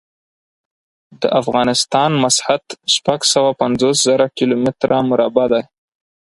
د 1.21 1.23
افغانستان 1.41 2.11
مسحت 2.23 2.65
شپږ 2.93 3.19
سوه 3.33 3.51
پنځوس 3.61 3.97
زره 4.07 4.25
کیلو 4.37 4.55
متره 4.63 4.97
مربع 5.09 5.45
دی. 5.53 5.63